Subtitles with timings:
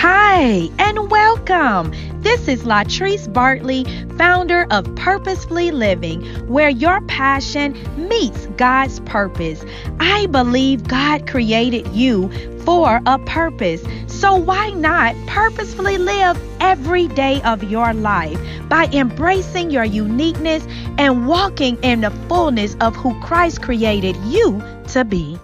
[0.00, 1.92] Hi, and welcome.
[2.22, 3.82] This is Latrice Bartley,
[4.16, 7.76] founder of Purposefully Living, where your passion
[8.08, 9.64] meets God's purpose.
[9.98, 12.30] I believe God created you
[12.60, 13.82] for a purpose.
[14.06, 18.38] So why not purposefully live every day of your life
[18.68, 20.64] by embracing your uniqueness
[20.96, 24.62] and walking in the fullness of who Christ created you
[24.92, 25.40] to be?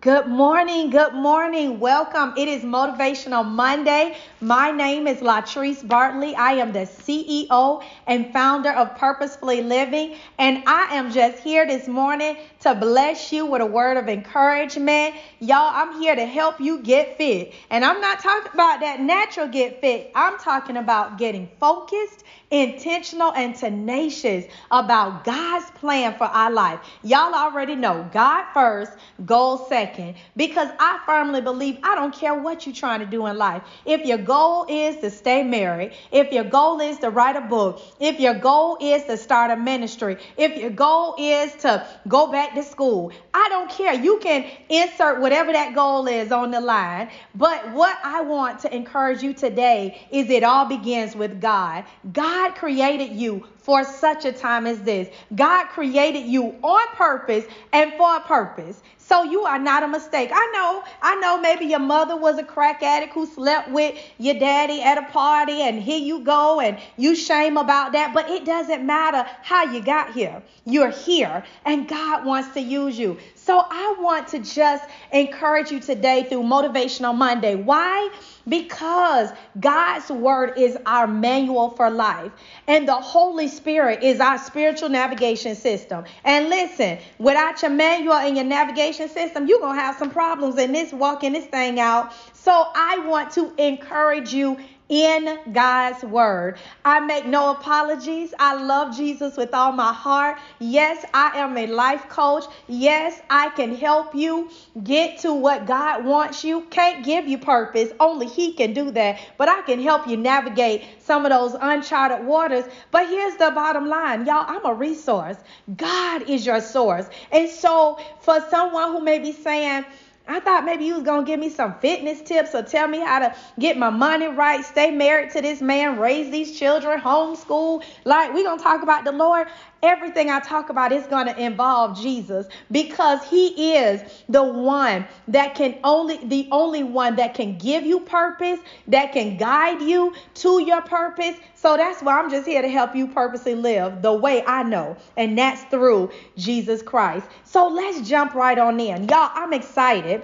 [0.00, 1.78] Good morning, good morning.
[1.78, 2.32] Welcome.
[2.38, 4.16] It is Motivational Monday.
[4.42, 6.34] My name is Latrice Bartley.
[6.34, 11.86] I am the CEO and founder of Purposefully Living, and I am just here this
[11.86, 15.14] morning to bless you with a word of encouragement.
[15.40, 17.52] Y'all, I'm here to help you get fit.
[17.68, 20.10] And I'm not talking about that natural get fit.
[20.14, 26.80] I'm talking about getting focused intentional and tenacious about God's plan for our life.
[27.02, 28.92] Y'all already know God first,
[29.24, 33.38] goal second, because I firmly believe I don't care what you're trying to do in
[33.38, 33.62] life.
[33.84, 37.82] If your goal is to stay married, if your goal is to write a book,
[37.98, 42.54] if your goal is to start a ministry, if your goal is to go back
[42.54, 43.92] to school, I don't care.
[43.92, 47.10] You can insert whatever that goal is on the line.
[47.34, 51.84] But what I want to encourage you today is it all begins with God.
[52.12, 55.08] God created you for such a time as this.
[55.36, 58.82] God created you on purpose and for a purpose.
[58.98, 60.30] So you are not a mistake.
[60.32, 64.34] I know, I know maybe your mother was a crack addict who slept with your
[64.34, 68.44] daddy at a party and here you go and you shame about that, but it
[68.44, 70.42] doesn't matter how you got here.
[70.64, 73.18] You're here and God wants to use you.
[73.50, 77.56] So I want to just encourage you today through Motivational Monday.
[77.56, 78.08] Why?
[78.46, 82.30] Because God's word is our manual for life,
[82.68, 86.04] and the Holy Spirit is our spiritual navigation system.
[86.22, 90.56] And listen, without your manual and your navigation system, you're going to have some problems
[90.56, 92.12] in this walking this thing out.
[92.32, 94.58] So I want to encourage you
[94.90, 96.58] in God's word.
[96.84, 98.34] I make no apologies.
[98.38, 100.38] I love Jesus with all my heart.
[100.58, 102.44] Yes, I am a life coach.
[102.66, 104.50] Yes, I can help you
[104.82, 106.62] get to what God wants you.
[106.70, 109.20] Can't give you purpose, only He can do that.
[109.38, 112.64] But I can help you navigate some of those uncharted waters.
[112.90, 115.36] But here's the bottom line y'all, I'm a resource.
[115.76, 117.06] God is your source.
[117.30, 119.84] And so, for someone who may be saying,
[120.30, 123.18] I thought maybe you was gonna give me some fitness tips or tell me how
[123.20, 127.82] to get my money right, stay married to this man, raise these children, homeschool.
[128.04, 129.48] Like we gonna talk about the Lord
[129.82, 135.54] everything I talk about is going to involve Jesus because he is the one that
[135.54, 140.62] can only the only one that can give you purpose, that can guide you to
[140.62, 141.36] your purpose.
[141.54, 144.96] So that's why I'm just here to help you purposely live the way I know,
[145.16, 147.26] and that's through Jesus Christ.
[147.44, 149.08] So let's jump right on in.
[149.08, 150.22] Y'all, I'm excited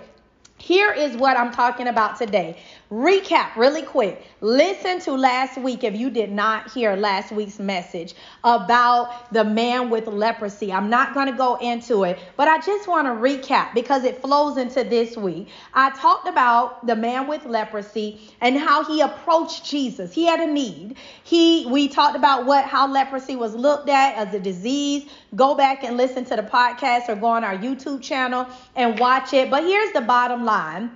[0.59, 2.57] here is what I'm talking about today.
[2.91, 4.25] Recap really quick.
[4.41, 9.91] Listen to last week if you did not hear last week's message about the man
[9.91, 10.73] with leprosy.
[10.73, 14.23] I'm not going to go into it, but I just want to recap because it
[14.23, 15.49] flows into this week.
[15.75, 20.13] I talked about the man with leprosy and how he approached Jesus.
[20.13, 20.97] He had a need.
[21.25, 25.11] He we talked about what how leprosy was looked at as a disease.
[25.35, 29.35] Go back and listen to the podcast or go on our YouTube channel and watch
[29.35, 29.51] it.
[29.51, 30.91] But here's the bottom line.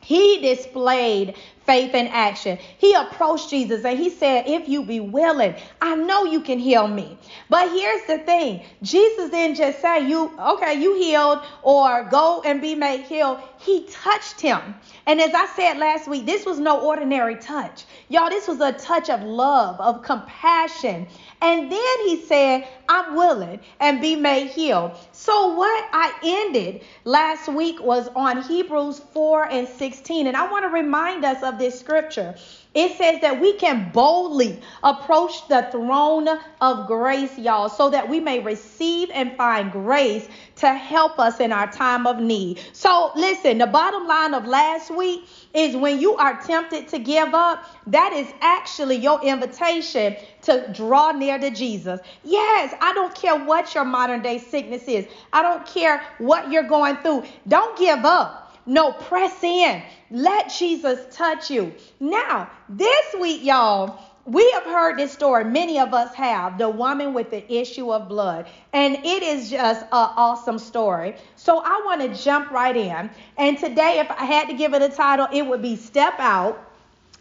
[0.00, 2.58] He displayed faith in action.
[2.78, 6.86] He approached Jesus and he said, If you be willing, I know you can heal
[6.88, 7.18] me.
[7.50, 12.60] But here's the thing Jesus didn't just say, You, okay, you healed or go and
[12.60, 13.40] be made healed.
[13.58, 14.74] He touched him.
[15.06, 17.84] And as I said last week, this was no ordinary touch.
[18.08, 21.06] Y'all, this was a touch of love, of compassion.
[21.42, 24.92] And then he said, I'm willing and be made healed.
[25.12, 30.26] So, what I ended last week was on Hebrews 4 and 16.
[30.26, 32.34] And I want to remind us of this scripture.
[32.76, 36.28] It says that we can boldly approach the throne
[36.60, 41.52] of grace, y'all, so that we may receive and find grace to help us in
[41.52, 42.60] our time of need.
[42.74, 47.32] So, listen, the bottom line of last week is when you are tempted to give
[47.32, 51.98] up, that is actually your invitation to draw near to Jesus.
[52.24, 56.68] Yes, I don't care what your modern day sickness is, I don't care what you're
[56.68, 57.24] going through.
[57.48, 58.45] Don't give up.
[58.66, 59.82] No, press in.
[60.10, 61.72] Let Jesus touch you.
[62.00, 65.44] Now, this week, y'all, we have heard this story.
[65.44, 69.82] Many of us have the woman with the issue of blood, and it is just
[69.82, 71.14] an awesome story.
[71.36, 73.08] So I want to jump right in.
[73.38, 76.60] And today, if I had to give it a title, it would be Step Out,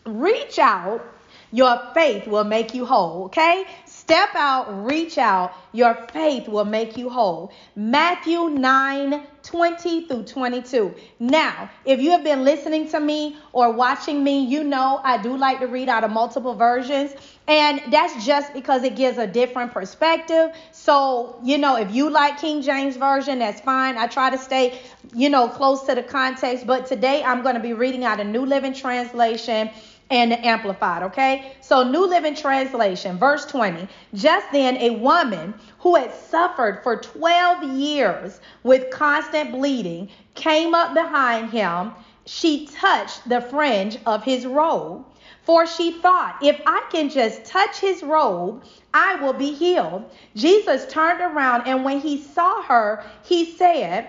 [0.04, 1.06] Reach Out.
[1.52, 3.26] Your faith will make you whole.
[3.26, 3.66] Okay?
[4.06, 5.56] Step out, reach out.
[5.72, 7.52] Your faith will make you whole.
[7.76, 10.94] Matthew 9 20 through 22.
[11.20, 15.36] Now, if you have been listening to me or watching me, you know I do
[15.36, 17.16] like to read out of multiple versions.
[17.48, 20.56] And that's just because it gives a different perspective.
[20.72, 23.98] So, you know, if you like King James Version, that's fine.
[23.98, 24.80] I try to stay,
[25.14, 26.68] you know, close to the context.
[26.68, 29.72] But today I'm going to be reading out a New Living Translation
[30.10, 31.54] and Amplified, okay?
[31.62, 33.88] So, New Living Translation, verse 20.
[34.14, 40.94] Just then, a woman who had suffered for 12 years with constant bleeding came up
[40.94, 41.92] behind him.
[42.26, 45.06] She touched the fringe of his robe.
[45.44, 48.64] For she thought, if I can just touch his robe,
[48.94, 50.10] I will be healed.
[50.36, 54.08] Jesus turned around, and when he saw her, he said,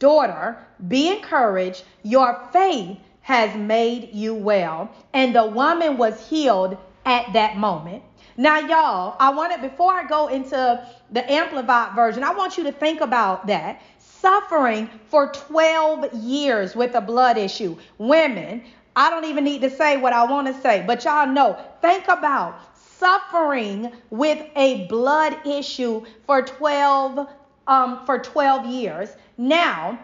[0.00, 0.58] Daughter,
[0.88, 1.84] be encouraged.
[2.02, 4.90] Your faith has made you well.
[5.14, 6.76] And the woman was healed
[7.06, 8.02] at that moment.
[8.36, 12.72] Now, y'all, I wanted, before I go into the Amplified version, I want you to
[12.72, 13.80] think about that.
[13.98, 17.78] Suffering for 12 years with a blood issue.
[17.96, 18.62] Women,
[18.94, 22.08] I don't even need to say what I want to say, but y'all know, think
[22.08, 27.26] about suffering with a blood issue for 12
[27.66, 29.08] um, for 12 years.
[29.38, 29.98] Now,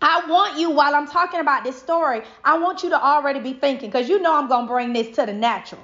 [0.00, 3.54] I want you, while I'm talking about this story, I want you to already be
[3.54, 5.80] thinking, because you know I'm going to bring this to the natural.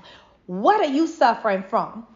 [0.46, 2.06] What are you suffering from?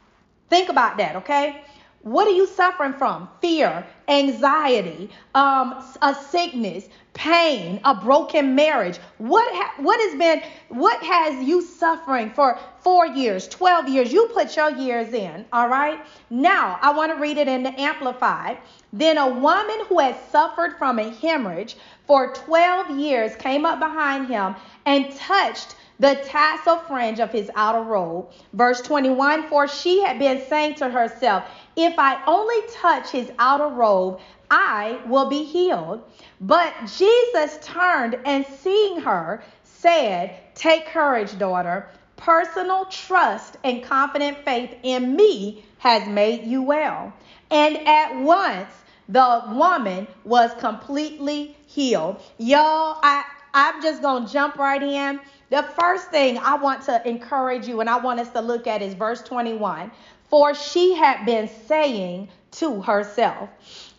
[0.50, 1.64] Think about that, okay?
[2.06, 3.28] What are you suffering from?
[3.40, 8.98] Fear, anxiety, um, a sickness, pain, a broken marriage.
[9.18, 14.12] What ha- what has been what has you suffering for 4 years, 12 years?
[14.12, 15.98] You put your years in, all right?
[16.30, 18.58] Now, I want to read it in the amplified.
[18.92, 21.76] Then a woman who had suffered from a hemorrhage
[22.06, 24.54] for 12 years came up behind him
[24.84, 28.30] and touched the tassel fringe of his outer robe.
[28.52, 31.44] Verse 21 For she had been saying to herself,
[31.76, 34.20] If I only touch his outer robe,
[34.50, 36.02] I will be healed.
[36.40, 41.88] But Jesus turned and seeing her, said, Take courage, daughter.
[42.16, 47.12] Personal trust and confident faith in me has made you well.
[47.50, 48.70] And at once
[49.08, 52.20] the woman was completely healed.
[52.38, 55.20] Y'all, I, I'm just going to jump right in.
[55.50, 58.82] The first thing I want to encourage you and I want us to look at
[58.82, 59.90] is verse 21.
[60.28, 63.48] For she had been saying to herself.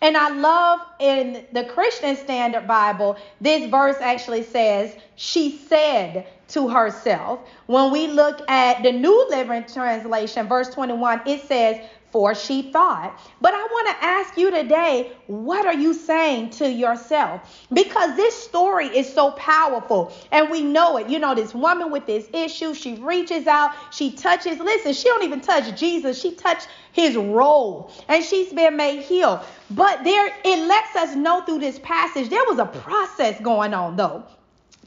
[0.02, 6.68] And I love in the Christian Standard Bible, this verse actually says, she said to
[6.68, 7.40] herself.
[7.68, 11.80] When we look at the New Living Translation, verse 21, it says,
[12.12, 13.20] for she thought.
[13.42, 17.66] But I want to ask you today, what are you saying to yourself?
[17.74, 21.10] Because this story is so powerful and we know it.
[21.10, 25.24] You know, this woman with this issue, she reaches out, she touches, listen, she don't
[25.24, 29.42] even touch Jesus, she touched his robe and she's been made healed.
[29.70, 33.96] But there it lets us know through this passage there was a process going on
[33.96, 34.24] though.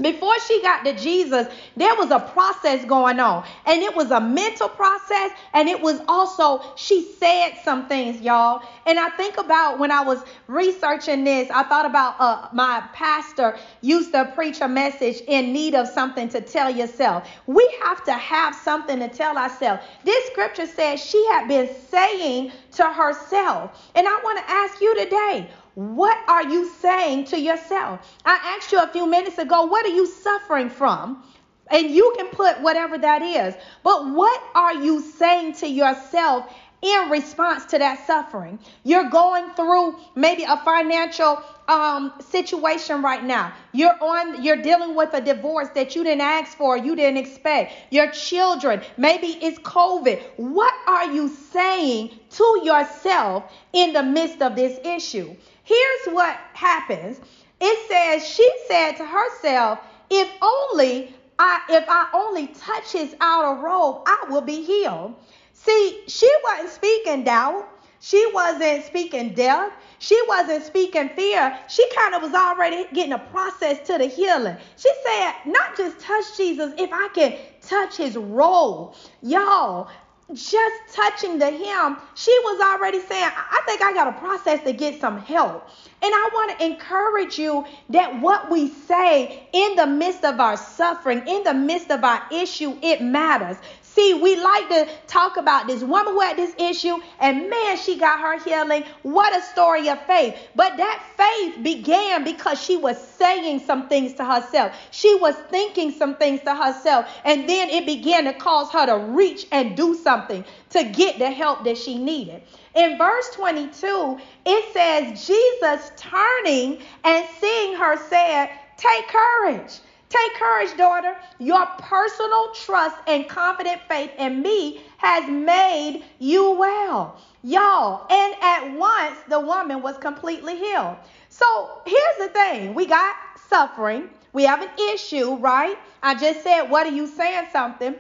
[0.01, 3.45] Before she got to Jesus, there was a process going on.
[3.67, 5.33] And it was a mental process.
[5.53, 8.63] And it was also, she said some things, y'all.
[8.87, 13.57] And I think about when I was researching this, I thought about uh, my pastor
[13.81, 17.29] used to preach a message in need of something to tell yourself.
[17.47, 19.83] We have to have something to tell ourselves.
[20.05, 23.91] This scripture says she had been saying to herself.
[23.95, 25.51] And I want to ask you today,
[25.81, 28.19] what are you saying to yourself?
[28.27, 31.23] I asked you a few minutes ago, what are you suffering from?
[31.71, 33.55] And you can put whatever that is.
[33.83, 38.59] But what are you saying to yourself in response to that suffering?
[38.85, 43.53] You're going through maybe a financial um, situation right now.
[43.73, 47.73] You're on, you're dealing with a divorce that you didn't ask for, you didn't expect.
[47.91, 50.21] Your children, maybe it's COVID.
[50.37, 55.37] What are you saying to yourself in the midst of this issue?
[55.63, 57.21] Here's what happens.
[57.61, 63.61] It says she said to herself, "If only I if I only touch his outer
[63.61, 65.15] robe, I will be healed."
[65.63, 67.69] See, she wasn't speaking doubt.
[68.01, 69.73] She wasn't speaking death.
[69.99, 71.59] She wasn't speaking fear.
[71.69, 74.57] She kind of was already getting a process to the healing.
[74.79, 78.95] She said, not just touch Jesus, if I can touch his robe.
[79.23, 79.91] Y'all,
[80.33, 84.73] just touching the hem, she was already saying, I think I got a process to
[84.73, 85.69] get some help.
[86.03, 90.57] And I want to encourage you that what we say in the midst of our
[90.57, 93.57] suffering, in the midst of our issue, it matters.
[93.95, 97.99] See, we like to talk about this woman who had this issue, and man, she
[97.99, 98.85] got her healing.
[99.03, 100.37] What a story of faith.
[100.55, 104.77] But that faith began because she was saying some things to herself.
[104.93, 108.97] She was thinking some things to herself, and then it began to cause her to
[108.97, 112.43] reach and do something to get the help that she needed.
[112.77, 119.81] In verse 22, it says, Jesus turning and seeing her said, Take courage.
[120.11, 121.17] Take courage, daughter.
[121.39, 127.17] Your personal trust and confident faith in me has made you well.
[127.45, 130.97] Y'all, and at once the woman was completely healed.
[131.29, 133.15] So here's the thing we got
[133.49, 135.79] suffering, we have an issue, right?
[136.03, 137.47] I just said, What are you saying?
[137.53, 137.95] Something.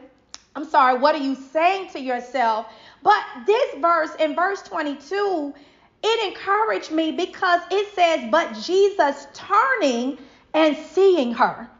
[0.56, 2.66] I'm sorry, what are you saying to yourself?
[3.04, 5.54] But this verse in verse 22,
[6.02, 10.18] it encouraged me because it says, But Jesus turning
[10.52, 11.70] and seeing her.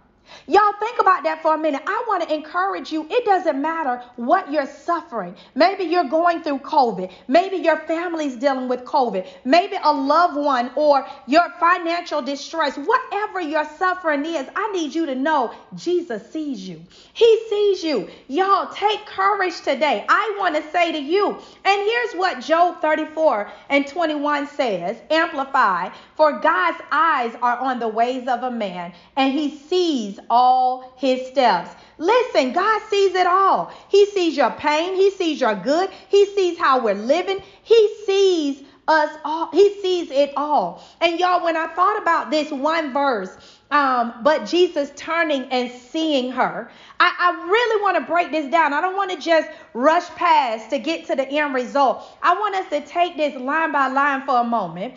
[0.47, 1.83] Y'all think about that for a minute.
[1.87, 3.07] I want to encourage you.
[3.11, 5.35] It doesn't matter what you're suffering.
[5.55, 7.11] Maybe you're going through COVID.
[7.29, 9.27] Maybe your family's dealing with COVID.
[9.45, 12.77] Maybe a loved one or your financial distress.
[12.77, 16.83] Whatever your suffering is, I need you to know Jesus sees you.
[17.13, 18.09] He sees you.
[18.29, 20.05] Y'all take courage today.
[20.09, 21.31] I want to say to you,
[21.65, 27.89] and here's what Job 34 and 21 says, amplify, for God's eyes are on the
[27.89, 31.71] ways of a man, and he sees all his steps.
[31.99, 33.73] Listen, God sees it all.
[33.89, 38.63] He sees your pain, He sees your good, He sees how we're living, He sees
[38.89, 40.83] us all, He sees it all.
[41.01, 43.37] And y'all, when I thought about this one verse,
[43.71, 46.71] um, but Jesus turning and seeing her.
[46.99, 48.73] I, I really want to break this down.
[48.73, 52.05] I don't want to just rush past to get to the end result.
[52.23, 54.95] I want us to take this line by line for a moment.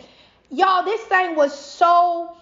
[0.50, 2.36] Y'all, this thing was so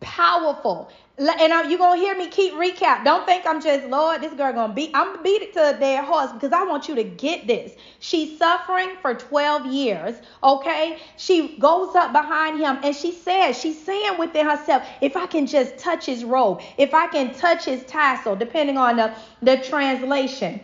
[0.00, 0.90] powerful.
[1.18, 3.04] And you're going to hear me keep recap.
[3.04, 5.78] Don't think I'm just, Lord, this girl going to beat, I'm beat it to a
[5.78, 7.72] dead horse because I want you to get this.
[7.98, 10.98] She's suffering for 12 years, okay?
[11.18, 15.46] She goes up behind him and she says, she's saying within herself, if I can
[15.46, 20.60] just touch his robe, if I can touch his tassel, depending on the, the translation.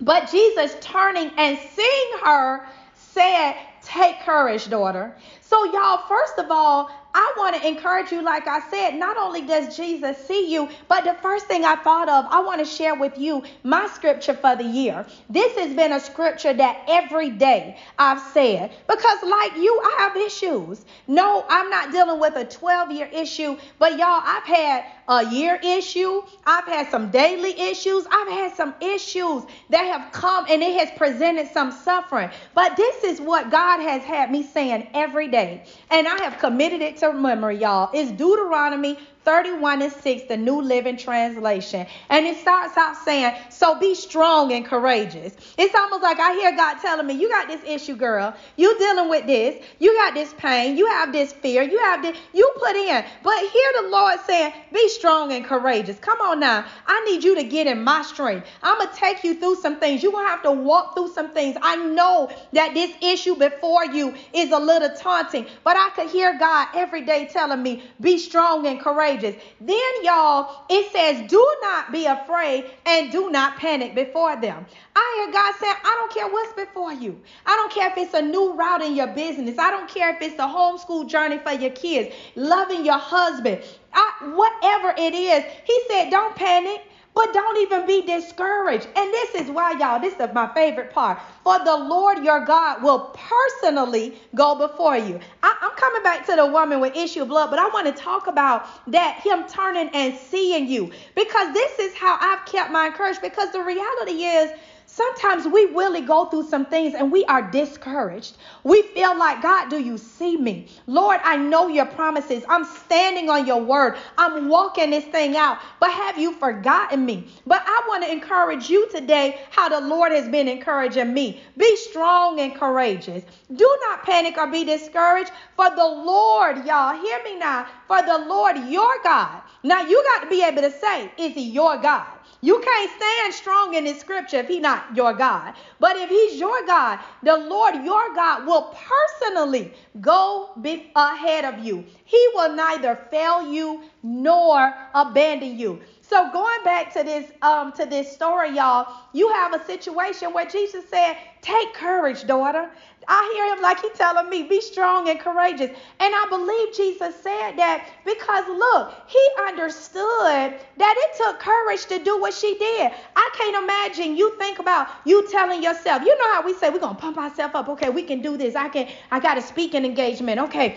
[0.00, 5.14] But Jesus turning and seeing her said, Take courage, daughter.
[5.48, 9.42] So, y'all, first of all, I want to encourage you, like I said, not only
[9.42, 12.96] does Jesus see you, but the first thing I thought of, I want to share
[12.96, 15.06] with you my scripture for the year.
[15.30, 20.16] This has been a scripture that every day I've said because, like you, I have
[20.16, 20.84] issues.
[21.06, 25.60] No, I'm not dealing with a 12 year issue, but y'all, I've had a year
[25.62, 30.78] issue, I've had some daily issues, I've had some issues that have come and it
[30.80, 32.30] has presented some suffering.
[32.54, 35.43] But this is what God has had me saying every day,
[35.90, 37.90] and I have committed it to memory, y'all.
[37.92, 41.86] It's Deuteronomy 31 and 6, the New Living Translation.
[42.10, 45.34] And it starts out saying, So be strong and courageous.
[45.58, 48.34] It's almost like I hear God telling me, You got this issue, girl.
[48.56, 49.64] You dealing with this.
[49.78, 50.76] You got this pain.
[50.76, 51.62] You have this fear.
[51.62, 52.16] You have this.
[52.32, 53.04] You put in.
[53.22, 55.98] But hear the Lord saying, Be strong and courageous.
[55.98, 56.64] Come on now.
[56.86, 58.46] I need you to get in my strength.
[58.62, 60.02] I'm going to take you through some things.
[60.02, 61.56] You're going to have to walk through some things.
[61.62, 66.38] I know that this issue before you is a little taunting, but I could hear
[66.38, 69.42] God every day telling me, Be strong and courageous courageous.
[69.60, 74.66] Then, y'all, it says, do not be afraid and do not panic before them.
[74.96, 77.20] I hear God saying, I don't care what's before you.
[77.46, 79.58] I don't care if it's a new route in your business.
[79.58, 84.12] I don't care if it's a homeschool journey for your kids, loving your husband, I,
[84.34, 85.44] whatever it is.
[85.64, 86.82] He said, don't panic.
[87.14, 88.88] But don't even be discouraged.
[88.96, 91.20] And this is why, y'all, this is my favorite part.
[91.44, 95.20] For the Lord your God will personally go before you.
[95.42, 97.92] I, am coming back to the woman with issue of blood, but I want to
[97.92, 100.90] talk about that, him turning and seeing you.
[101.14, 103.20] Because this is how I've kept my courage.
[103.22, 104.50] Because the reality is,
[104.94, 108.36] Sometimes we really go through some things and we are discouraged.
[108.62, 110.68] We feel like, God, do you see me?
[110.86, 112.44] Lord, I know your promises.
[112.48, 113.96] I'm standing on your word.
[114.16, 117.26] I'm walking this thing out, but have you forgotten me?
[117.44, 121.42] But I want to encourage you today how the Lord has been encouraging me.
[121.56, 123.24] Be strong and courageous.
[123.52, 128.18] Do not panic or be discouraged, for the Lord, y'all, hear me now, for the
[128.28, 129.42] Lord your God.
[129.64, 132.13] Now you got to be able to say, is he your God?
[132.44, 135.54] You can't stand strong in this scripture if he's not your God.
[135.80, 139.72] But if he's your God, the Lord your God will personally
[140.02, 140.50] go
[140.94, 141.86] ahead of you.
[142.04, 145.80] He will neither fail you nor abandon you.
[146.08, 150.46] So going back to this um to this story, y'all, you have a situation where
[150.46, 152.70] Jesus said, "Take courage, daughter."
[153.08, 155.70] I hear him like he telling me, "Be strong and courageous."
[156.00, 161.98] And I believe Jesus said that because look, he understood that it took courage to
[161.98, 162.92] do what she did.
[163.16, 166.78] I can't imagine you think about you telling yourself, you know how we say we're
[166.80, 167.68] gonna pump ourselves up.
[167.70, 168.54] Okay, we can do this.
[168.56, 168.88] I can.
[169.10, 170.40] I got a speaking engagement.
[170.40, 170.76] Okay,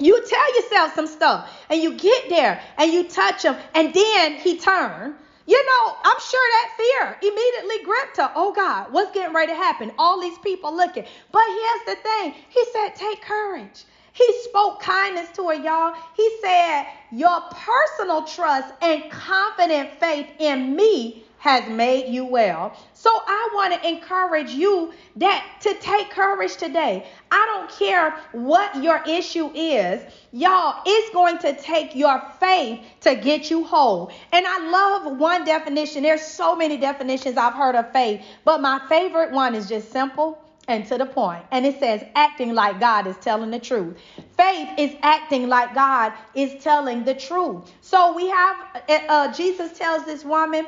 [0.00, 4.34] you tell yourself some stuff and you get there and you touch him and then
[4.36, 5.14] he turned.
[5.46, 8.30] You know, I'm sure that fear immediately gripped her.
[8.36, 9.92] Oh God, what's getting ready to happen?
[9.98, 11.04] All these people looking.
[11.32, 13.84] But here's the thing He said, take courage.
[14.12, 15.94] He spoke kindness to her, y'all.
[16.16, 22.76] He said, Your personal trust and confident faith in me has made you well.
[22.92, 27.06] So I want to encourage you that to take courage today.
[27.30, 30.02] I don't care what your issue is.
[30.32, 34.12] Y'all, it's going to take your faith to get you whole.
[34.32, 36.02] And I love one definition.
[36.02, 40.38] There's so many definitions I've heard of faith, but my favorite one is just simple
[40.68, 41.44] and to the point.
[41.50, 43.96] And it says acting like God is telling the truth.
[44.36, 47.72] Faith is acting like God is telling the truth.
[47.80, 48.56] So we have
[48.88, 50.66] uh, Jesus tells this woman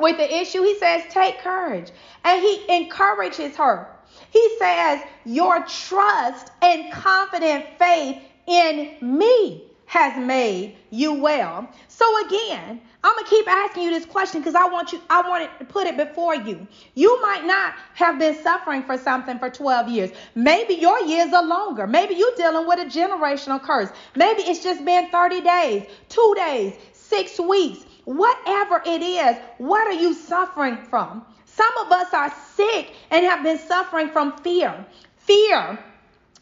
[0.00, 1.90] with the issue, he says, Take courage.
[2.24, 3.88] And he encourages her.
[4.30, 11.68] He says, Your trust and confident faith in me has made you well.
[11.88, 15.50] So again, I'm gonna keep asking you this question because I want you, I want
[15.58, 16.66] to put it before you.
[16.94, 20.10] You might not have been suffering for something for 12 years.
[20.36, 21.88] Maybe your years are longer.
[21.88, 23.90] Maybe you're dealing with a generational curse.
[24.14, 27.84] Maybe it's just been 30 days, two days, six weeks.
[28.10, 31.24] Whatever it is, what are you suffering from?
[31.44, 34.84] Some of us are sick and have been suffering from fear.
[35.18, 35.78] Fear,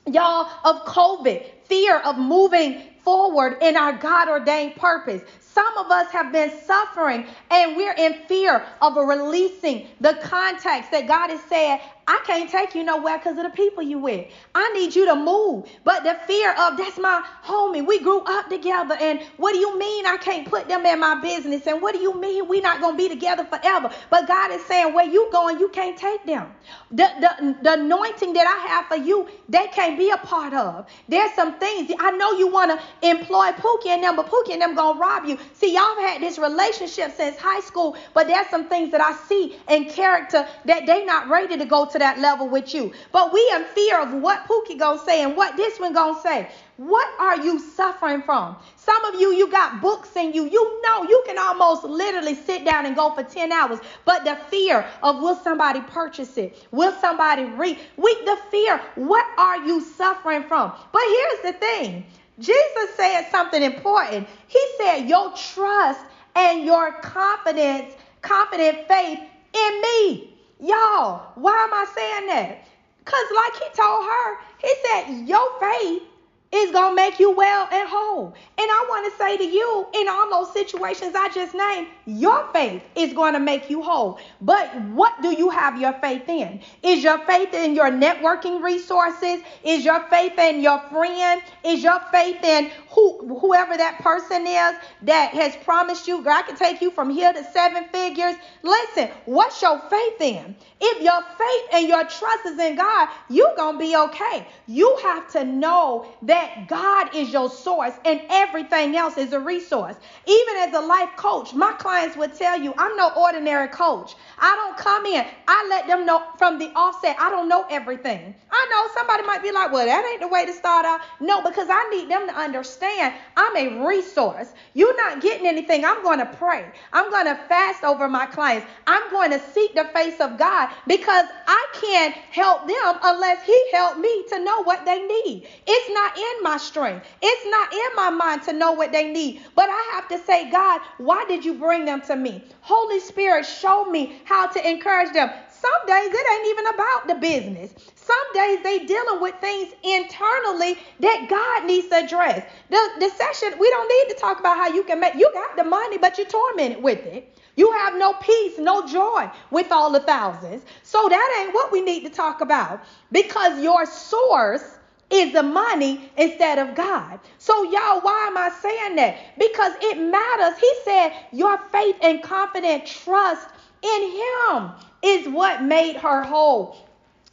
[0.07, 5.21] y'all, of COVID, fear of moving forward in our God ordained purpose.
[5.59, 11.09] Some of us have been suffering and we're in fear of releasing the contacts that
[11.09, 14.27] God has said, I can't take you nowhere because of the people you with.
[14.55, 15.67] I need you to move.
[15.85, 17.87] But the fear of that's my homie.
[17.87, 18.97] We grew up together.
[19.00, 21.67] And what do you mean I can't put them in my business?
[21.67, 23.91] And what do you mean we're not gonna be together forever?
[24.11, 26.49] But God is saying where you going, you can't take them.
[26.91, 30.87] The, the, the anointing that I have for you, they can't be a part of.
[31.09, 34.62] There's some things I know you want to employ Pookie and them, but Pookie and
[34.62, 35.38] them gonna rob you.
[35.55, 39.12] See, y'all have had this relationship since high school, but there's some things that I
[39.26, 42.93] see in character that they not ready to go to that level with you.
[43.12, 46.49] But we in fear of what Pookie gonna say and what this one gonna say.
[46.78, 48.57] What are you suffering from?
[48.76, 50.45] Some of you, you got books in you.
[50.45, 53.81] You know you can almost literally sit down and go for 10 hours.
[54.05, 56.57] But the fear of will somebody purchase it?
[56.70, 57.79] Will somebody read?
[57.96, 58.81] We the fear.
[58.94, 60.73] What are you suffering from?
[60.92, 62.07] But here's the thing.
[62.38, 64.29] Jesus said something important.
[64.46, 66.01] He said, Your trust
[66.37, 69.20] and your confidence, confident faith
[69.53, 70.35] in me.
[70.61, 72.64] Y'all, why am I saying that?
[72.98, 76.03] Because, like he told her, he said, Your faith
[76.51, 78.27] is going to make you well and whole.
[78.27, 82.49] And I want to say to you, in all those situations I just named, your
[82.53, 84.19] faith is going to make you whole.
[84.41, 86.61] But what do you have your faith in?
[86.83, 89.41] Is your faith in your networking resources?
[89.63, 91.43] Is your faith in your friend?
[91.65, 96.57] Is your faith in who, whoever that person is that has promised you, God can
[96.57, 98.37] take you from here to seven figures?
[98.63, 100.57] Listen, what's your faith in?
[100.81, 104.47] If your faith and your trust is in God, you're going to be okay.
[104.67, 106.38] You have to know that
[106.68, 109.96] God is your source and everything else is a resource.
[110.27, 114.14] Even as a life coach, my clients would tell you, I'm no ordinary coach.
[114.38, 118.35] I don't come in, I let them know from the offset, I don't know everything.
[118.51, 121.01] I know somebody might be like, well, that ain't the way to start out.
[121.20, 124.53] No, because I need them to understand I'm a resource.
[124.74, 125.85] You're not getting anything.
[125.85, 126.70] I'm going to pray.
[126.92, 128.66] I'm going to fast over my clients.
[128.87, 133.59] I'm going to seek the face of God because I can't help them unless He
[133.72, 135.46] helped me to know what they need.
[135.66, 139.43] It's not in my strength, it's not in my mind to know what they need.
[139.55, 142.45] But I have to say, God, why did you bring them to me?
[142.61, 145.31] Holy Spirit, show me how to encourage them.
[145.51, 147.75] Some days it ain't even about the business.
[147.97, 152.47] Some days they dealing with things internally that God needs to address.
[152.71, 155.57] The, the session, we don't need to talk about how you can make, you got
[155.57, 157.38] the money, but you're tormented with it.
[157.57, 160.62] You have no peace, no joy with all the thousands.
[160.85, 164.78] So that ain't what we need to talk about because your source
[165.11, 167.18] is the money instead of God.
[167.38, 169.16] So, y'all, why am I saying that?
[169.38, 170.59] Because it matters.
[170.59, 173.49] He said, Your faith and confident trust
[173.83, 174.71] in Him
[175.03, 176.77] is what made her whole.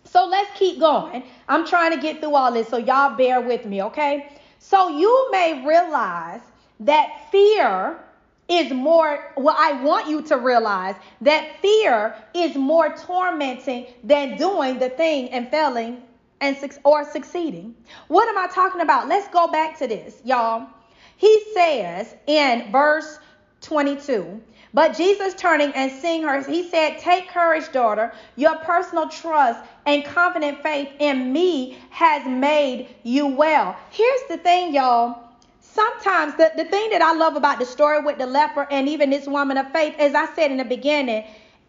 [0.05, 1.23] So, let's keep going.
[1.49, 4.31] I'm trying to get through all this, so y'all bear with me, okay?
[4.59, 6.41] So, you may realize
[6.81, 7.99] that fear
[8.47, 14.77] is more, well, I want you to realize that fear is more tormenting than doing
[14.77, 16.03] the thing and failing
[16.41, 17.75] and or succeeding.
[18.07, 19.07] What am I talking about?
[19.07, 20.67] Let's go back to this, y'all.
[21.17, 23.19] He says in verse
[23.61, 24.41] 22,
[24.73, 28.13] but Jesus turning and seeing her, he said, Take courage, daughter.
[28.35, 33.77] Your personal trust and confident faith in me has made you well.
[33.91, 35.25] Here's the thing, y'all
[35.75, 39.09] sometimes the, the thing that I love about the story with the leper and even
[39.09, 41.25] this woman of faith, as I said in the beginning,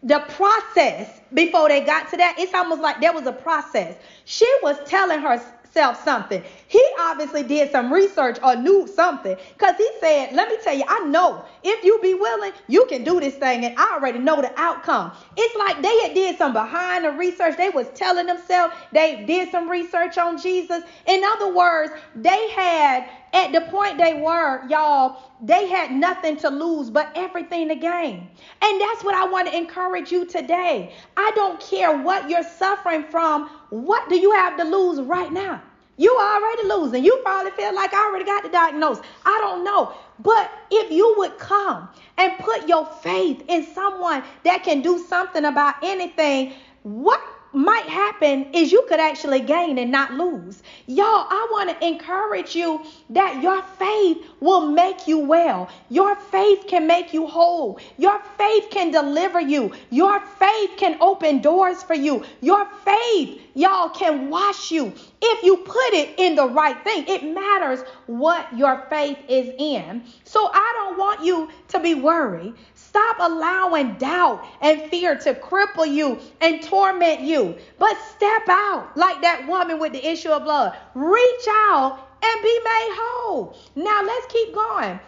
[0.07, 3.95] the process before they got to that, it's almost like there was a process.
[4.25, 6.41] She was telling herself something.
[6.67, 10.85] He obviously did some research or knew something because he said, Let me tell you,
[10.87, 14.41] I know if you be willing, you can do this thing, and I already know
[14.41, 15.11] the outcome.
[15.35, 17.57] It's like they had did some behind the research.
[17.57, 20.83] They was telling themselves they did some research on Jesus.
[21.05, 26.49] In other words, they had at the point they were, y'all, they had nothing to
[26.49, 28.27] lose but everything to gain.
[28.61, 30.93] And that's what I want to encourage you today.
[31.15, 33.49] I don't care what you're suffering from.
[33.69, 35.61] What do you have to lose right now?
[35.97, 37.03] You already losing.
[37.03, 39.03] You probably feel like I already got the diagnosis.
[39.25, 39.93] I don't know.
[40.19, 45.45] But if you would come and put your faith in someone that can do something
[45.45, 47.21] about anything, what
[47.53, 50.61] might happen is you could actually gain and not lose.
[50.85, 55.69] Y'all, I want to encourage you that your faith will make you well.
[55.89, 57.79] Your faith can make you whole.
[57.97, 59.71] Your faith can deliver you.
[59.89, 62.23] Your faith can open doors for you.
[62.41, 67.05] Your faith, y'all, can wash you if you put it in the right thing.
[67.07, 70.03] It matters what your faith is in.
[70.23, 72.53] So I don't want you to be worried.
[72.87, 77.57] Stop allowing doubt and fear to cripple you and torment you.
[77.77, 80.77] But step out like that woman with the issue of blood.
[80.95, 83.57] Reach out and be made whole.
[83.75, 84.99] Now let's keep going.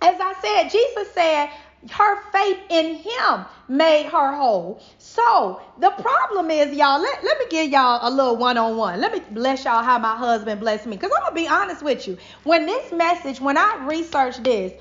[0.00, 1.50] As I said, Jesus said,
[1.90, 4.82] her faith in him made her whole.
[4.98, 8.98] So the problem is, y'all, let, let me give y'all a little one-on-one.
[8.98, 10.96] Let me bless y'all how my husband blessed me.
[10.96, 12.16] Because I'm gonna be honest with you.
[12.44, 14.72] When this message, when I researched this,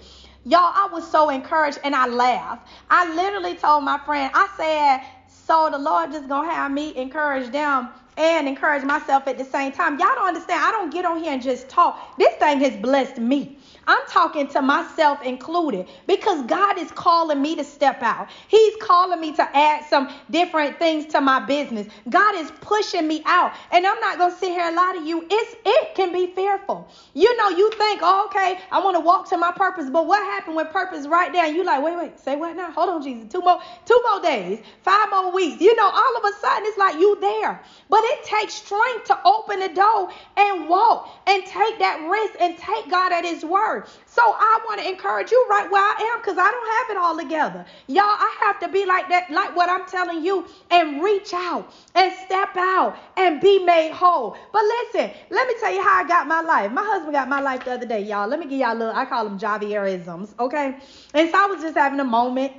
[0.45, 2.67] Y'all, I was so encouraged and I laughed.
[2.89, 7.51] I literally told my friend, I said, so the Lord just gonna have me encourage
[7.51, 9.99] them and encourage myself at the same time.
[9.99, 10.61] Y'all don't understand.
[10.63, 12.17] I don't get on here and just talk.
[12.17, 13.57] This thing has blessed me.
[13.89, 18.29] I'm talking to myself included because God is calling me to step out.
[18.47, 21.87] He's calling me to add some different things to my business.
[22.07, 23.51] God is pushing me out.
[23.71, 25.25] And I'm not going to sit here and lie to you.
[25.29, 26.87] It's it can be fearful.
[27.15, 29.89] You know, you think, oh, okay, I want to walk to my purpose.
[29.89, 31.47] But what happened when purpose right there?
[31.47, 32.71] You like, wait, wait, say what now?
[32.71, 33.31] Hold on, Jesus.
[33.31, 35.61] Two more, two more days, five more weeks.
[35.61, 37.59] You know, all of a sudden it's like you there.
[37.89, 42.57] But it takes strength to open the door and walk and take that risk and
[42.57, 43.78] take God at his word.
[44.05, 46.97] So I want to encourage you right where I am because I don't have it
[46.97, 47.65] all together.
[47.87, 51.71] Y'all, I have to be like that, like what I'm telling you, and reach out
[51.95, 54.37] and step out and be made whole.
[54.51, 56.71] But listen, let me tell you how I got my life.
[56.71, 58.27] My husband got my life the other day, y'all.
[58.27, 60.77] Let me give y'all a little, I call them Javierisms, okay?
[61.13, 62.53] And so I was just having a moment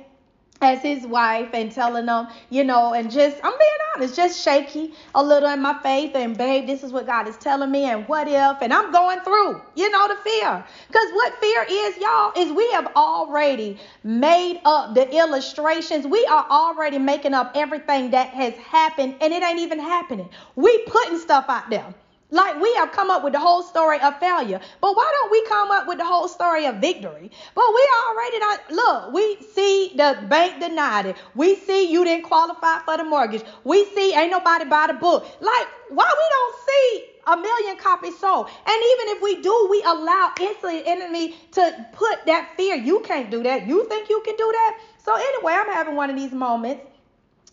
[0.61, 4.93] as his wife and telling them, you know, and just, I'm being honest, just shaky
[5.15, 6.15] a little in my faith.
[6.15, 7.85] And, babe, this is what God is telling me.
[7.85, 8.61] And what if?
[8.61, 10.63] And I'm going through, you know, the fear.
[10.87, 16.05] Because what fear is, y'all, is we have already made up the illustrations.
[16.05, 20.29] We are already making up everything that has happened, and it ain't even happening.
[20.55, 21.93] We putting stuff out there.
[22.31, 24.59] Like we have come up with the whole story of failure.
[24.79, 27.29] But why don't we come up with the whole story of victory?
[27.53, 31.17] But we already not look, we see the bank denied it.
[31.35, 33.43] We see you didn't qualify for the mortgage.
[33.65, 35.25] We see ain't nobody buy the book.
[35.41, 38.47] Like, why we don't see a million copies sold.
[38.65, 42.75] And even if we do, we allow instantly enemy to put that fear.
[42.75, 43.67] You can't do that.
[43.67, 44.79] You think you can do that?
[45.03, 46.83] So anyway, I'm having one of these moments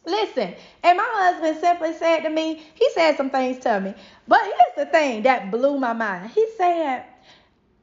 [0.07, 3.95] Listen, and my husband simply said to me, he said some things to me.
[4.29, 6.31] But here's the thing that blew my mind.
[6.33, 7.05] He said,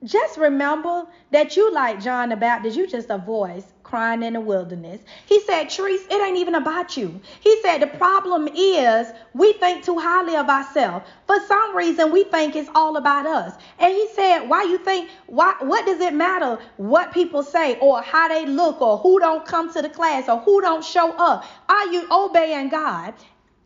[0.04, 4.42] just remember that you like John the Baptist, you just a voice crying in the
[4.42, 5.00] wilderness.
[5.26, 7.22] He said, Trees, it ain't even about you.
[7.40, 11.06] He said, the problem is we think too highly of ourselves.
[11.28, 13.54] For some reason, we think it's all about us.
[13.80, 18.02] And he said, why you think, why, what does it matter what people say or
[18.02, 21.46] how they look or who don't come to the class or who don't show up?
[21.70, 23.14] Are you obeying God?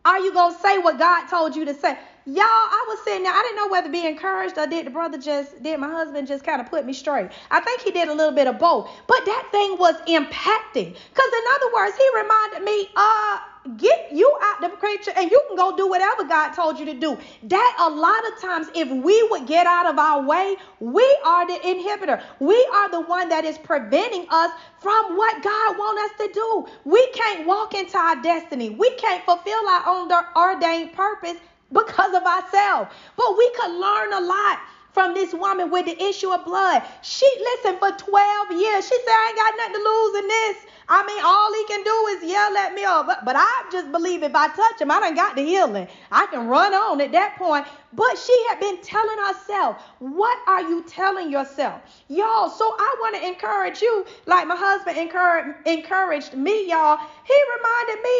[0.06, 1.98] Are you going to say what God told you to say?
[2.30, 3.34] Y'all, I was sitting there.
[3.34, 6.28] I didn't know whether to be encouraged or did the brother just, did my husband
[6.28, 7.32] just kind of put me straight.
[7.50, 8.88] I think he did a little bit of both.
[9.08, 10.94] But that thing was impacting.
[10.94, 13.40] Because in other words, he reminded me, uh,
[13.78, 16.94] get you out the creature and you can go do whatever God told you to
[16.94, 17.18] do.
[17.44, 21.48] That a lot of times, if we would get out of our way, we are
[21.48, 22.22] the inhibitor.
[22.40, 26.68] We are the one that is preventing us from what God wants us to do.
[26.86, 28.70] We can't walk into our destiny.
[28.70, 31.38] We can't fulfill our own ordained purpose
[31.72, 32.92] because of ourselves.
[33.16, 34.60] But we could learn a lot
[34.94, 36.84] from this woman with the issue of blood.
[37.02, 38.88] She listened for 12 years.
[38.88, 40.58] She said, I ain't got nothing to lose in this.
[40.90, 42.86] I mean, all he can do is yell at me.
[42.86, 45.88] Or, but, but I just believe if I touch him, I done got the healing.
[46.12, 47.68] I can run on at that point.
[47.94, 51.82] But she had been telling herself, what are you telling yourself?
[52.08, 56.98] Y'all, so I want to encourage you, like my husband encouraged, encouraged me, y'all.
[57.26, 58.18] He reminded me,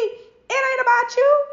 [0.48, 1.49] it ain't about you.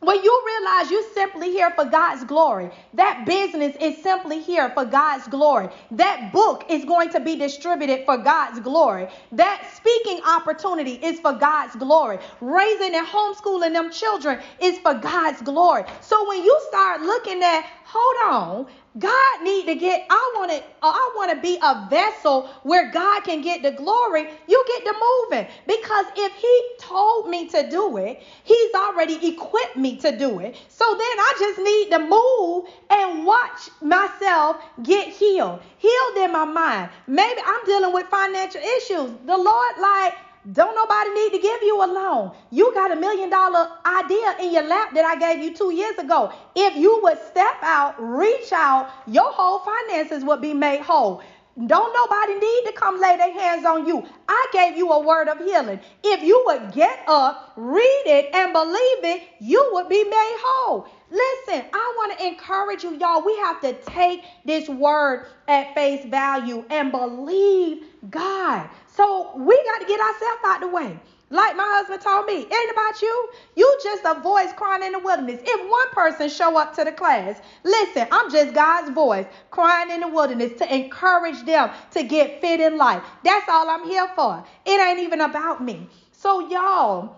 [0.00, 4.86] When you realize you're simply here for God's glory, that business is simply here for
[4.86, 5.68] God's glory.
[5.90, 9.08] That book is going to be distributed for God's glory.
[9.32, 12.18] That speaking opportunity is for God's glory.
[12.40, 15.84] Raising and homeschooling them children is for God's glory.
[16.00, 18.66] So when you start looking at, hold on,
[18.98, 23.22] God need to get I want to I want to be a vessel where God
[23.22, 24.28] can get the glory.
[24.48, 29.76] You get the moving because if he told me to do it, he's already equipped
[29.76, 30.56] me to do it.
[30.68, 35.60] So then I just need to move and watch myself get healed.
[35.78, 36.90] Healed in my mind.
[37.06, 39.10] Maybe I'm dealing with financial issues.
[39.26, 40.14] The Lord like
[40.52, 42.32] don't nobody need to give you a loan.
[42.50, 45.98] You got a million dollar idea in your lap that I gave you two years
[45.98, 46.32] ago.
[46.56, 51.22] If you would step out, reach out, your whole finances would be made whole.
[51.66, 54.06] Don't nobody need to come lay their hands on you.
[54.28, 55.80] I gave you a word of healing.
[56.02, 60.86] If you would get up, read it, and believe it, you would be made whole.
[61.10, 63.22] Listen, I want to encourage you, y'all.
[63.26, 68.70] We have to take this word at face value and believe God.
[68.96, 71.00] So we got to get ourselves out the way.
[71.30, 73.30] Like my husband told me, it ain't about you.
[73.56, 75.40] You just a voice crying in the wilderness.
[75.44, 80.00] If one person show up to the class, listen, I'm just God's voice crying in
[80.00, 83.04] the wilderness to encourage them to get fit in life.
[83.24, 84.44] That's all I'm here for.
[84.66, 85.88] It ain't even about me.
[86.12, 87.16] So y'all,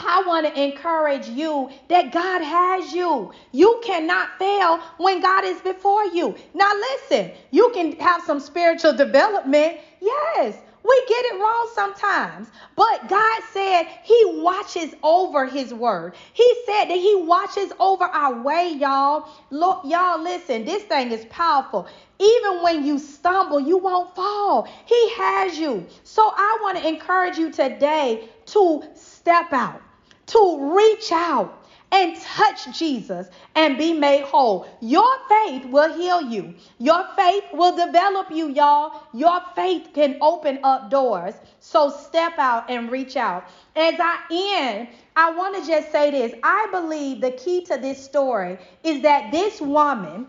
[0.00, 3.32] I want to encourage you that God has you.
[3.52, 6.34] You cannot fail when God is before you.
[6.54, 9.78] Now, listen, you can have some spiritual development.
[10.00, 12.48] Yes, we get it wrong sometimes.
[12.76, 16.14] But God said He watches over His word.
[16.34, 19.28] He said that He watches over our way, y'all.
[19.50, 21.88] Look, y'all, listen, this thing is powerful.
[22.18, 24.68] Even when you stumble, you won't fall.
[24.84, 25.86] He has you.
[26.04, 29.80] So I want to encourage you today to step out,
[30.26, 31.63] to reach out
[31.94, 34.66] and touch Jesus and be made whole.
[34.80, 36.52] Your faith will heal you.
[36.80, 39.04] Your faith will develop you, y'all.
[39.12, 41.34] Your faith can open up doors.
[41.60, 43.44] So step out and reach out.
[43.76, 46.34] As I end, I want to just say this.
[46.42, 50.26] I believe the key to this story is that this woman,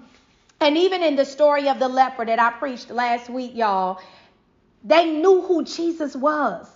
[0.62, 4.00] and even in the story of the leper that I preached last week, y'all,
[4.84, 6.70] they knew who Jesus was.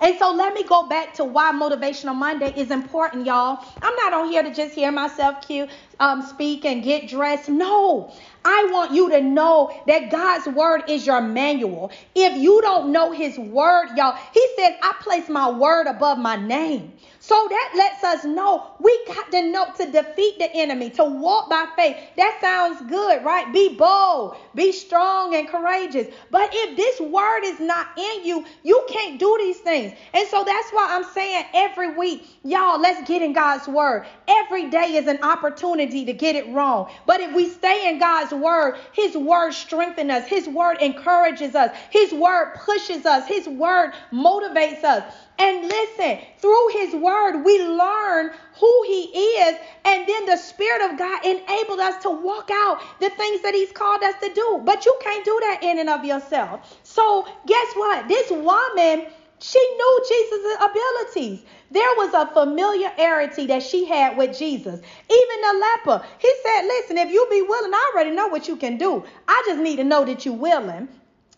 [0.00, 3.58] And so let me go back to why Motivational Monday is important, y'all.
[3.82, 5.68] I'm not on here to just hear myself cue,
[6.00, 7.48] um, speak and get dressed.
[7.48, 8.12] No,
[8.48, 11.90] I want you to know that God's word is your manual.
[12.14, 16.36] If you don't know his word, y'all, he says, I place my word above my
[16.36, 16.92] name.
[17.18, 21.50] So that lets us know we got to know to defeat the enemy, to walk
[21.50, 21.96] by faith.
[22.16, 23.52] That sounds good, right?
[23.52, 26.06] Be bold, be strong and courageous.
[26.30, 29.92] But if this word is not in you, you can't do these things.
[30.14, 34.06] And so that's why I'm saying every week, y'all, let's get in God's word.
[34.28, 36.88] Every day is an opportunity to get it wrong.
[37.06, 41.76] But if we stay in God's word, his word strengthens us, his word encourages us,
[41.90, 45.14] his word pushes us, his word motivates us.
[45.38, 49.58] And listen, through his word, we learn who he is.
[49.84, 53.72] And then the Spirit of God enabled us to walk out the things that he's
[53.72, 54.62] called us to do.
[54.64, 56.80] But you can't do that in and of yourself.
[56.84, 58.08] So, guess what?
[58.08, 59.06] This woman,
[59.38, 61.44] she knew Jesus' abilities.
[61.70, 64.80] There was a familiarity that she had with Jesus.
[64.80, 68.56] Even the leper, he said, Listen, if you be willing, I already know what you
[68.56, 69.04] can do.
[69.28, 70.88] I just need to know that you're willing.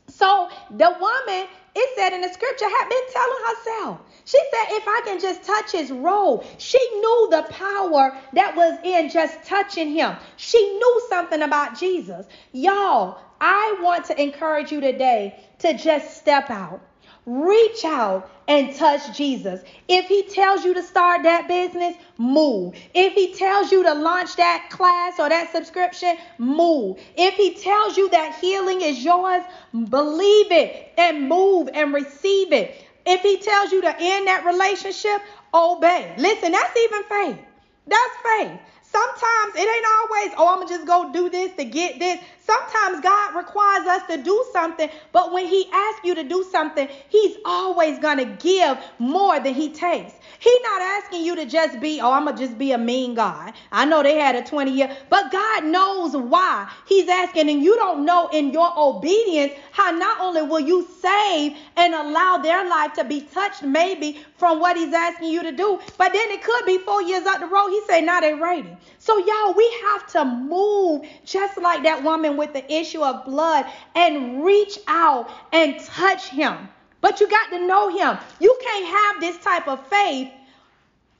[0.09, 4.01] So the woman, it said in the scripture, had been telling herself.
[4.25, 8.79] She said, if I can just touch his robe, she knew the power that was
[8.85, 10.17] in just touching him.
[10.37, 12.27] She knew something about Jesus.
[12.53, 16.81] Y'all, I want to encourage you today to just step out.
[17.29, 19.63] Reach out and touch Jesus.
[19.87, 22.75] If he tells you to start that business, move.
[22.95, 26.99] If he tells you to launch that class or that subscription, move.
[27.17, 29.43] If he tells you that healing is yours,
[29.91, 32.83] believe it and move and receive it.
[33.05, 35.21] If he tells you to end that relationship,
[35.53, 36.15] obey.
[36.17, 37.39] Listen, that's even faith.
[37.87, 38.61] That's faith.
[38.83, 42.21] Sometimes it ain't always, oh, I'm going to just go do this to get this.
[42.49, 46.89] Sometimes God requires us to do something, but when He asks you to do something,
[47.11, 50.15] He's always going to give more than He takes.
[50.39, 53.15] He's not asking you to just be, oh, I'm going to just be a mean
[53.15, 53.53] God.
[53.71, 57.77] I know they had a 20 year, but God knows why He's asking, and you
[57.77, 62.95] don't know in your obedience how not only will you save and allow their life
[62.95, 66.65] to be touched, maybe from what He's asking you to do, but then it could
[66.65, 67.69] be four years up the road.
[67.69, 68.75] He say, now they ready.
[69.01, 73.67] So, y'all, we have to move just like that woman with the issue of blood
[73.95, 76.69] and reach out and touch him.
[77.01, 78.19] But you got to know him.
[78.41, 80.31] You can't have this type of faith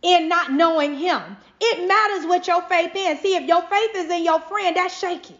[0.03, 1.23] in not knowing him.
[1.61, 3.21] It matters what your faith is.
[3.21, 5.37] See, if your faith is in your friend, that's shaky.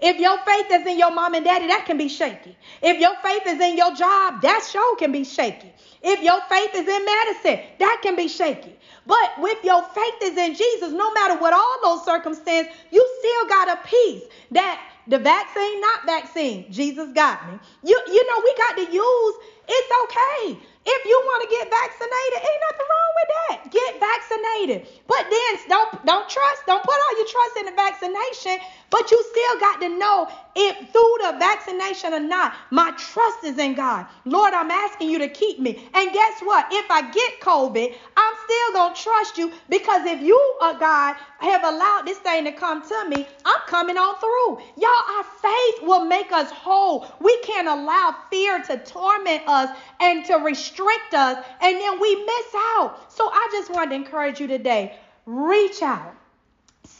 [0.00, 2.56] If your faith is in your mom and daddy, that can be shaky.
[2.82, 5.72] If your faith is in your job, that show can be shaky.
[6.02, 8.76] If your faith is in medicine, that can be shaky.
[9.06, 13.48] But if your faith is in Jesus, no matter what all those circumstances, you still
[13.48, 17.58] got a peace that the vaccine, not vaccine, Jesus got me.
[17.82, 19.34] You, you know, we got to use,
[19.68, 20.60] it's okay.
[20.86, 23.58] If you want to get vaccinated, ain't nothing wrong with that.
[23.72, 24.88] Get vaccinated.
[25.08, 28.56] But then don't don't trust, don't put all your trust in the vaccination,
[28.90, 33.58] but you still got to know if through the vaccination or not, my trust is
[33.58, 34.06] in God.
[34.24, 35.88] Lord, I'm asking you to keep me.
[35.94, 36.66] And guess what?
[36.70, 41.16] If I get COVID, I'm still going to trust you because if you, uh, God,
[41.38, 44.64] have allowed this thing to come to me, I'm coming on through.
[44.76, 47.06] Y'all, our faith will make us whole.
[47.20, 52.54] We can't allow fear to torment us and to restrict us, and then we miss
[52.54, 53.12] out.
[53.12, 54.96] So I just wanted to encourage you today
[55.28, 56.14] reach out.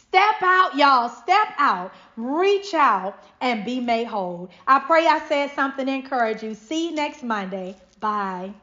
[0.09, 1.09] Step out, y'all.
[1.09, 1.93] Step out.
[2.15, 4.49] Reach out and be made whole.
[4.67, 6.55] I pray I said something to encourage you.
[6.55, 7.77] See you next Monday.
[7.99, 8.55] Bye.